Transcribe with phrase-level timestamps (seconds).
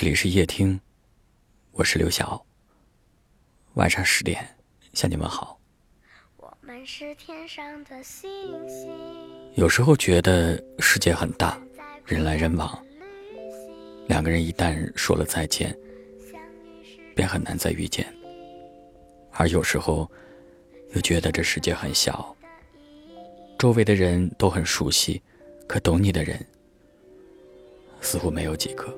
[0.00, 0.80] 这里是夜听，
[1.72, 2.40] 我是刘晓。
[3.74, 4.46] 晚上十点
[4.92, 5.58] 向你们好。
[6.36, 8.30] 我们是天上的星
[8.68, 8.88] 星。
[9.56, 11.60] 有时候觉得世界很大，
[12.06, 12.80] 人来人往，
[14.06, 15.76] 两个人一旦说了再见，
[17.16, 18.06] 便很难再遇见。
[19.32, 20.08] 而有时候
[20.94, 22.36] 又觉得这世界很小，
[23.58, 25.20] 周围的人都很熟悉，
[25.66, 26.38] 可懂你的人
[28.00, 28.96] 似乎没有几个。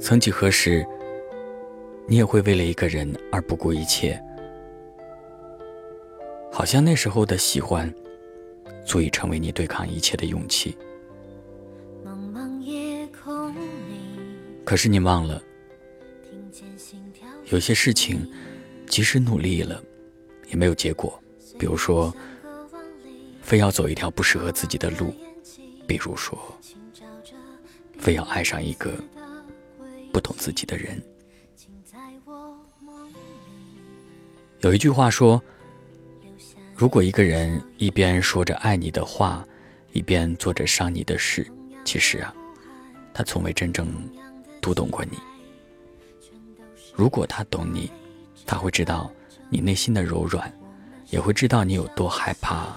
[0.00, 0.84] 曾几何时，
[2.08, 4.20] 你也会为了一个人而不顾一切，
[6.50, 7.92] 好像那时候的喜欢，
[8.84, 10.76] 足以成为你对抗一切的勇气。
[14.64, 15.40] 可是你忘了，
[17.50, 18.26] 有些事情，
[18.88, 19.82] 即使努力了，
[20.48, 21.22] 也没有结果。
[21.58, 22.12] 比如说，
[23.42, 25.08] 非要走一条不适合自己的路；
[25.86, 26.38] 比如说，
[27.98, 28.92] 非要爱上一个。
[30.20, 31.02] 不懂自己的人，
[34.60, 35.42] 有一句话说：
[36.76, 39.42] 如果一个人一边说着爱你的话，
[39.92, 41.50] 一边做着伤你的事，
[41.86, 42.34] 其实啊，
[43.14, 43.88] 他从未真正
[44.60, 45.16] 读懂过你。
[46.94, 47.90] 如果他懂你，
[48.44, 49.10] 他会知道
[49.48, 50.52] 你内心的柔软，
[51.08, 52.76] 也会知道你有多害怕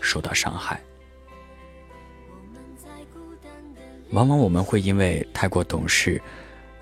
[0.00, 0.80] 受到伤害。
[4.12, 6.22] 往往我们会因为太过懂事。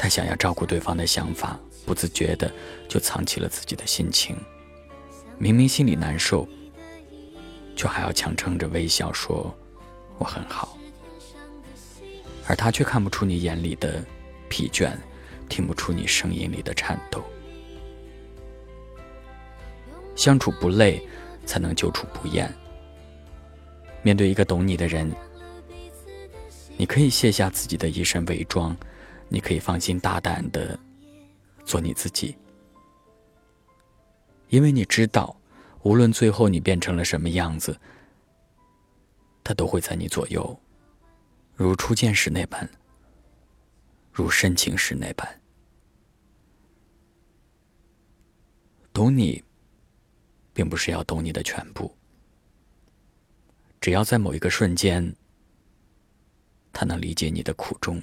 [0.03, 2.53] 他想要照顾对方的想法，不自觉的
[2.89, 4.36] 就藏起了自己的心情。
[5.39, 6.45] 明明心里难受，
[7.77, 9.56] 却还要强撑着微笑说
[10.19, 10.77] ：“我很好。”
[12.48, 14.05] 而他却看不出你眼里的
[14.48, 14.91] 疲倦，
[15.48, 17.23] 听不出你声音里的颤抖。
[20.17, 21.00] 相处不累，
[21.47, 22.53] 才能久处不厌。
[24.03, 25.08] 面对一个懂你的人，
[26.77, 28.77] 你可以卸下自己的一身伪装。
[29.33, 30.78] 你可以放心大胆的
[31.64, 32.36] 做你自己，
[34.51, 35.34] 因为你知道，
[35.84, 37.74] 无论最后你变成了什么样子，
[39.42, 40.61] 他都会在你左右，
[41.55, 42.68] 如初见时那般，
[44.12, 45.40] 如深情时那般。
[48.92, 49.42] 懂你，
[50.52, 51.90] 并不是要懂你的全部，
[53.80, 55.17] 只要在某一个瞬间，
[56.70, 58.02] 他能理解你的苦衷。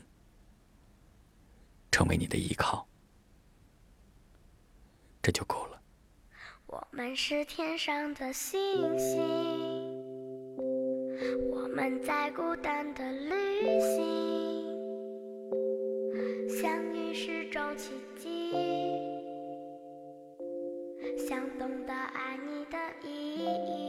[2.00, 2.88] 成为你的依靠，
[5.22, 5.82] 这就够了。
[6.66, 8.58] 我们是天上的星
[8.98, 9.20] 星，
[11.52, 14.00] 我们在孤单的旅行，
[16.62, 18.54] 相遇是种奇迹，
[21.28, 23.89] 想懂得爱你的意义。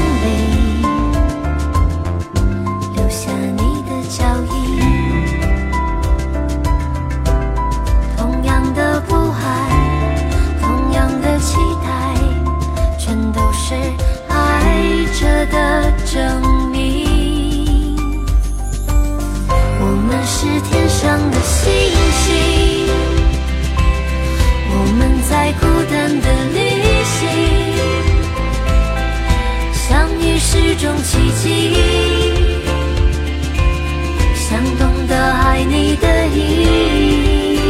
[36.01, 36.37] 的意。
[36.63, 37.61] 义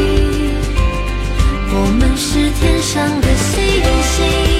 [1.73, 3.61] 我们是天上的星
[4.03, 4.50] 星。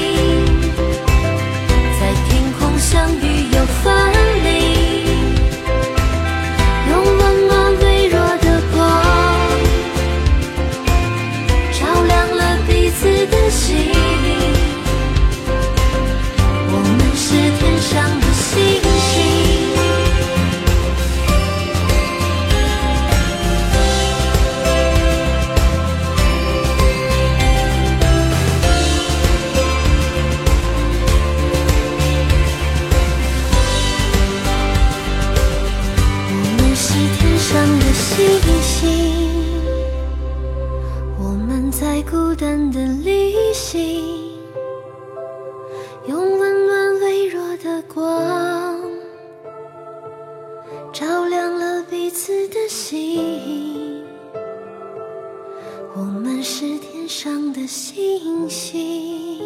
[57.62, 59.40] 的星星。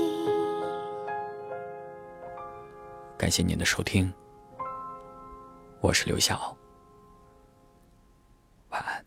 [3.18, 4.12] 感谢您的收听。
[5.82, 6.56] 我是刘晓。
[8.70, 9.05] 晚安。